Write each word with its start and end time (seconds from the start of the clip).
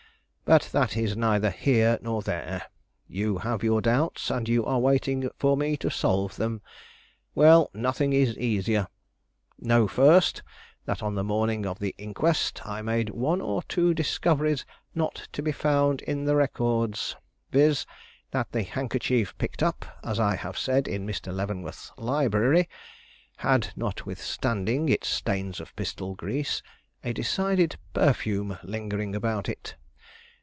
But 0.43 0.63
that 0.73 0.97
is 0.97 1.15
neither 1.15 1.49
here 1.49 1.97
nor 2.01 2.21
there; 2.21 2.63
you 3.07 3.37
have 3.37 3.63
your 3.63 3.79
doubts, 3.79 4.29
and 4.29 4.49
you 4.49 4.65
are 4.65 4.79
waiting 4.79 5.29
for 5.37 5.55
me 5.55 5.77
to 5.77 5.89
solve 5.89 6.35
them. 6.35 6.61
Well, 7.33 7.69
nothing 7.73 8.11
is 8.11 8.37
easier. 8.37 8.89
Know 9.59 9.87
first 9.87 10.43
that 10.83 11.01
on 11.01 11.15
the 11.15 11.23
morning 11.23 11.65
of 11.65 11.79
the 11.79 11.95
inquest 11.97 12.67
I 12.67 12.81
made 12.81 13.11
one 13.11 13.39
or 13.39 13.63
two 13.63 13.93
discoveries 13.93 14.65
not 14.93 15.25
to 15.31 15.41
be 15.41 15.53
found 15.53 16.01
in 16.01 16.25
the 16.25 16.35
records, 16.35 17.15
viz.: 17.53 17.85
that 18.31 18.51
the 18.51 18.63
handkerchief 18.63 19.33
picked 19.37 19.63
up, 19.63 19.85
as 20.03 20.19
I 20.19 20.35
have 20.35 20.57
said, 20.57 20.85
in 20.85 21.07
Mr. 21.07 21.33
Leavenworth's 21.33 21.93
library, 21.97 22.67
had 23.37 23.71
notwithstanding 23.77 24.89
its 24.89 25.07
stains 25.07 25.61
of 25.61 25.73
pistol 25.77 26.13
grease, 26.13 26.61
a 27.05 27.13
decided 27.13 27.77
perfume 27.93 28.59
lingering 28.63 29.15
about 29.15 29.47
it. 29.47 29.77